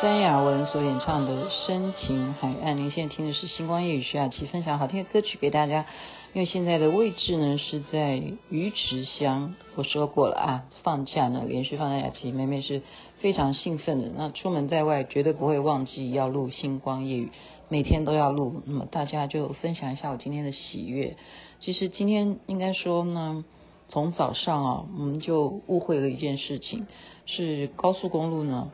[0.00, 5.86] 詹雅雯所演唱的《深情海岸》，您现在听的是星光夜雨徐雅琪分享好听的歌曲给大家。
[6.34, 12.82] 因为现在的位置呢是在鱼池乡，我说过了啊，放假呢连续放假期，妹妹是
[13.18, 14.12] 非常兴奋的。
[14.16, 17.30] 那出门在外绝对不会忘记要录星光夜雨，
[17.68, 18.62] 每天都要录。
[18.66, 21.16] 那么大家就分享一下我今天的喜悦。
[21.58, 23.44] 其实今天应该说呢，
[23.88, 26.86] 从早上啊，我们就误会了一件事情，
[27.26, 28.70] 是高速公路呢。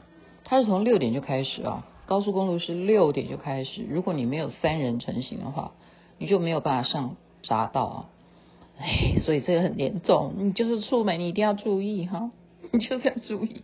[0.55, 3.85] 它是从六点就开始啊，高速公路是六点就开始。
[3.91, 5.73] 如果你没有三人成行的话，
[6.17, 7.99] 你就没有办法上匝道啊。
[8.79, 12.31] 哎，所以这个很严重，你就是出门你一定要注意哈，
[12.71, 13.63] 你就是要注意。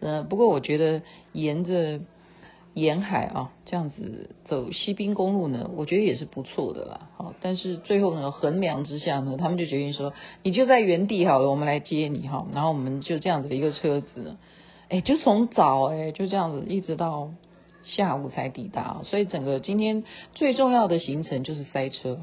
[0.00, 1.02] 呃，不过我觉得
[1.34, 2.00] 沿着
[2.72, 7.10] 沿海啊这样子走西滨公路呢，我觉得也是不错的啦。
[7.18, 12.46] 好，但是最后呢，衡量之下呢，他们就决定说，你就在原地好了，我们来接你哈。
[12.54, 14.38] 然后我们就这样子的一个车子。
[14.90, 17.30] 哎，就从早哎就这样子一直到
[17.84, 20.02] 下午才抵达，所以整个今天
[20.34, 22.18] 最重要的行程就是塞车。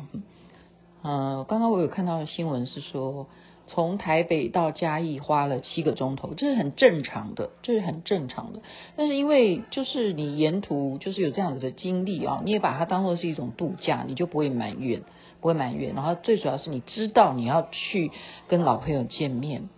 [1.01, 3.28] 嗯，刚刚我有看到新闻是说，
[3.67, 8.59] 从台北到嘉义花了七个钟头，这是很正常的，这是很正常的。
[8.97, 15.03] 但是因为就是你沿途就是有这样子的经历啊，你也把它当作是一种度假，你就不会埋怨，
[15.39, 15.95] 不会埋怨。
[15.95, 18.11] 然后最主要是你知道你要去
[18.49, 19.69] 跟老朋友见面。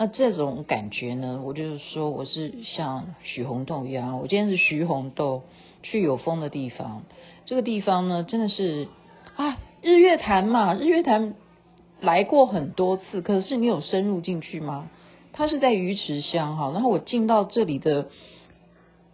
[0.00, 5.42] 那这种感觉呢，我就是说，我是像许红豆一样，我今天是徐红豆
[5.82, 7.02] 去有风的地方。
[7.46, 8.86] 这个地方呢，真的是
[9.34, 11.34] 啊，日月潭嘛，日月潭
[12.00, 14.88] 来过很多次，可是你有深入进去吗？
[15.32, 18.06] 它是在鱼池乡哈，然后我进到这里的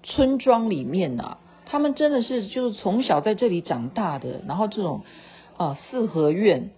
[0.03, 5.03] 村庄里面呐，他们真的是就是从小在这里长大的，然后这种
[5.56, 6.72] 啊四合院，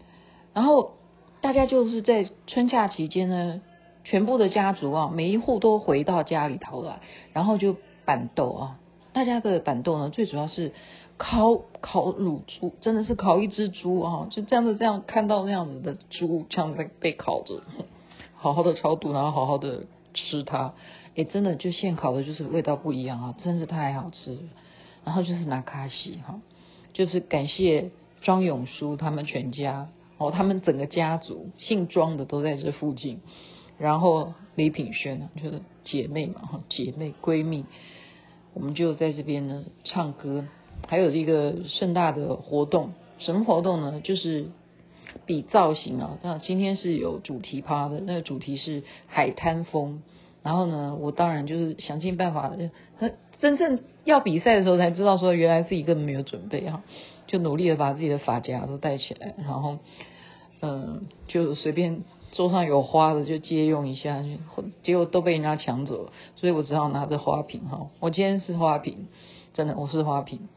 [0.55, 0.93] 然后
[1.41, 3.63] 大家就是在春假期间呢。
[4.09, 7.01] 全部的家族啊，每一户都回到家里头来，
[7.33, 8.79] 然后就板豆啊。
[9.13, 10.73] 大家的板豆呢，最主要是
[11.17, 17.63] 烤烤乳猪，真的是烤一只猪啊，就这样子这样看到那样子的猪，这样在被烤着，
[18.37, 20.75] 好好的超度，然后好好的吃它。
[21.17, 24.41] 哎，真的就现烤的，就是味道不一样啊，真是太好吃了。
[25.05, 26.41] 然后就是拿卡西哈，
[26.93, 27.91] 就是感谢
[28.21, 29.89] 庄永书他们全家
[30.19, 33.21] 哦，他们整个家族姓庄的都在这附近。
[33.79, 37.67] 然后李品轩呢，就是姐妹嘛，姐妹闺蜜，
[38.55, 40.47] 我们就在这边呢唱歌，
[40.89, 44.01] 还有一个盛大的活动，什么活动呢？
[44.01, 44.47] 就是
[45.27, 50.03] 比造型啊，那今天是有主题趴的，那个主题是海滩风，
[50.43, 52.51] 然后呢，我当然就是想尽办法，
[53.39, 56.83] 真正要比赛的时候才知道说原来自己根本没有准备哈，
[57.27, 59.77] 就努力的把自己的发夹都带起来，然后
[60.63, 62.03] 嗯，就随便。
[62.33, 64.23] 桌上有花的就借用一下，
[64.83, 67.87] 结果都被人家抢走了，所以我只好拿着花瓶哈。
[68.01, 69.09] 我今天是花瓶，
[69.55, 70.49] 真的我是花瓶，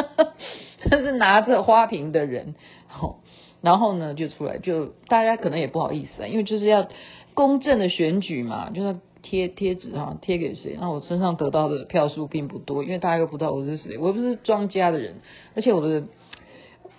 [0.90, 2.54] 这是拿着花瓶的人。
[2.86, 3.20] 好
[3.60, 6.88] 然后呢就出来，就大家可能也不好意思啊，因为就是要
[7.32, 10.76] 公正的选举嘛，就是贴贴纸哈，贴给谁？
[10.78, 15.16] 那我身上得到的票数并不多，因为大家又不知道我是谁，我又不是庄家的人，
[15.54, 16.04] 而且我的。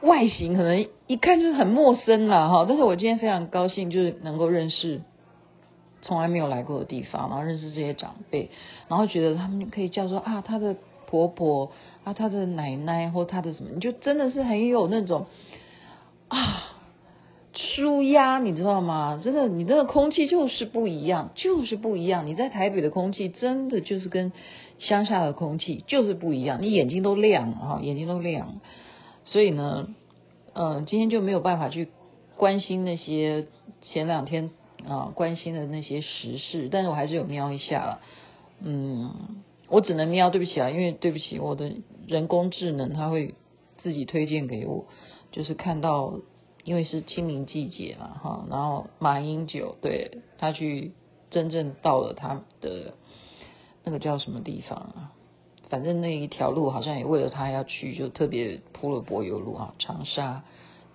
[0.01, 5.01] 外形可能一看就是很陌生了，哈，但是我今天非常高兴，就是能够认识
[6.01, 8.49] 从来没有来过的地方，然后认识这些长辈，
[8.87, 11.71] 然后觉得他们可以叫做啊，他的婆婆
[12.05, 15.25] 啊，他的奶奶或他的什么，你就真的是很有那种
[16.29, 16.63] 啊
[17.53, 19.19] 舒压，你知道吗？
[19.21, 22.25] 真的，你那个空气就是不一样，就是不一样。
[22.25, 24.31] 你在台北的空气真的就是跟
[24.77, 28.53] 乡下的空气就是不一样，你眼睛都亮了哈，眼睛都亮了。
[29.23, 29.87] 所以呢，
[30.53, 31.89] 嗯，今天就没有办法去
[32.37, 33.47] 关心那些
[33.81, 34.51] 前两天
[34.87, 37.99] 啊关心的那些时事，但是我还是有瞄一下了。
[38.61, 41.73] 嗯，我只能瞄，对不起啊，因为对不起，我的
[42.07, 43.35] 人工智能它会
[43.77, 44.85] 自己推荐给我，
[45.31, 46.19] 就是看到，
[46.63, 50.91] 因为是清明季节嘛，哈，然后马英九对他去
[51.29, 52.95] 真正到了他的
[53.83, 55.13] 那个叫什么地方啊？
[55.69, 60.43] 反正那一条路好像也为了他要去，就特别铺了柏油路啊，长沙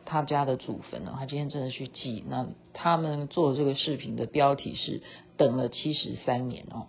[0.04, 2.24] 他家的祖坟呢，他今天真的去祭。
[2.28, 5.02] 那他们做这个视频的标题是
[5.36, 6.86] 等了七十三年哦。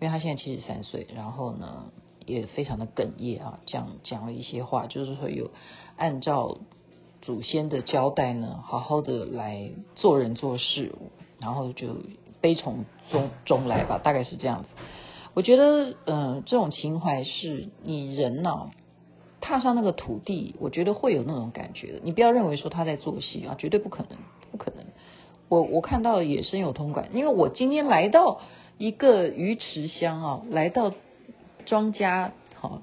[0.00, 1.92] 因为他现在七十三岁，然后呢
[2.26, 5.52] 也非常的哽咽啊，讲讲了一些话，就是说有
[5.96, 6.58] 按照
[7.20, 10.92] 祖先的交代呢，好好的来做人做事，
[11.38, 11.98] 然后就
[12.40, 14.68] 悲从中中来吧，大概是这样子。
[15.34, 18.70] 我觉得，嗯、呃，这种情怀是你人呢、啊、
[19.40, 22.00] 踏上那个土地，我觉得会有那种感觉的。
[22.02, 24.18] 你不要认为说他在做戏啊，绝对不可能，
[24.50, 24.84] 不可能。
[25.48, 28.40] 我我看到也深有同感，因为我今天来到。
[28.78, 30.92] 一个鱼池乡啊，来到
[31.66, 32.82] 庄家好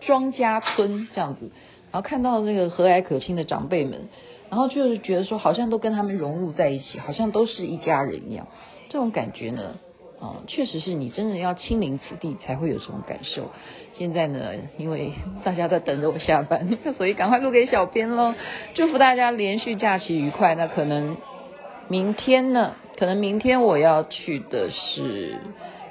[0.00, 1.50] 庄家村这样子，
[1.92, 4.08] 然后看到那个和蔼可亲的长辈们，
[4.48, 8.46] 然后就是觉得说，好像都跟他们融入在一起，好像都是一家人一样。
[8.88, 9.74] 这种感觉呢，
[10.20, 13.50] 啊，确实是你真的要亲临此地才会有这种感受。
[13.98, 15.12] 现在呢，因为
[15.44, 18.34] 大家在等着我下班， 所以赶快录给小编喽。
[18.74, 20.54] 祝福大家连续假期愉快。
[20.54, 21.16] 那可能
[21.88, 22.72] 明天呢？
[22.98, 25.36] 可能明天我要去的是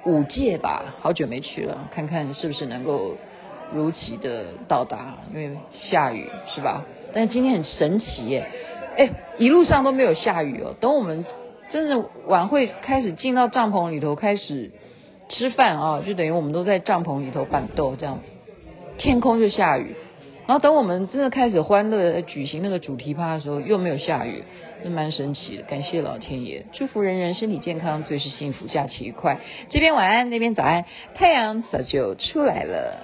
[0.05, 3.15] 五界吧，好久没去了，看看是不是能够
[3.71, 5.55] 如期的到达，因为
[5.89, 6.83] 下雨是吧？
[7.13, 8.47] 但今天很神奇耶，
[8.97, 10.73] 哎，一路上都没有下雨哦。
[10.79, 11.25] 等我们
[11.69, 14.71] 真的晚会开始进到帐篷里头开始
[15.29, 18.19] 吃饭啊，就等于我们都在帐篷里头办桌这样，
[18.97, 19.95] 天空就下雨。
[20.47, 24.43] 然后等我们真的开始欢乐举行那个主题趴的时候，又没有下雨。
[24.83, 29.39] 是蛮神奇的，感谢老天爷，祝福人人身体健康，最是幸福，假期愉快。
[29.71, 30.85] 这边晚安，那边早安，
[31.15, 32.99] 太阳早就出来了。